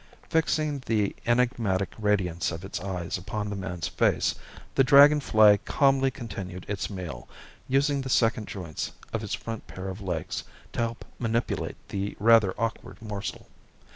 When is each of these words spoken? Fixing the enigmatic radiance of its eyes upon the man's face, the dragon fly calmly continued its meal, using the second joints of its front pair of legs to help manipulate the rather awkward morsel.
Fixing 0.31 0.81
the 0.87 1.15
enigmatic 1.27 1.93
radiance 1.99 2.49
of 2.51 2.65
its 2.65 2.79
eyes 2.81 3.19
upon 3.19 3.51
the 3.51 3.55
man's 3.55 3.87
face, 3.87 4.33
the 4.73 4.83
dragon 4.83 5.19
fly 5.19 5.57
calmly 5.57 6.09
continued 6.09 6.65
its 6.67 6.89
meal, 6.89 7.27
using 7.67 8.01
the 8.01 8.09
second 8.09 8.47
joints 8.47 8.93
of 9.13 9.23
its 9.23 9.35
front 9.35 9.67
pair 9.67 9.87
of 9.89 10.01
legs 10.01 10.43
to 10.73 10.79
help 10.79 11.05
manipulate 11.19 11.77
the 11.89 12.17
rather 12.19 12.55
awkward 12.59 12.99
morsel. 12.99 13.47